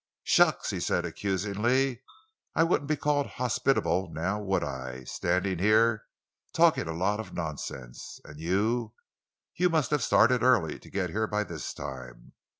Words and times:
"Shucks!" 0.23 0.71
he 0.71 0.79
said, 0.79 1.05
accusingly; 1.05 2.01
"I 2.55 2.63
wouldn't 2.63 2.87
be 2.89 2.95
called 2.95 3.27
hospitable—now, 3.37 4.39
would 4.41 4.63
I? 4.63 5.03
Standing 5.03 5.59
here, 5.59 6.05
talking 6.53 6.87
a 6.87 6.91
lot 6.97 7.19
of 7.19 7.35
nonsense, 7.35 8.19
and 8.25 8.39
you—you 8.39 9.69
must 9.69 9.91
have 9.91 10.01
started 10.01 10.41
early 10.41 10.79
to 10.79 10.89
get 10.89 11.11
here 11.11 11.27
by 11.27 11.43
this 11.43 11.71
time!" 11.71 12.33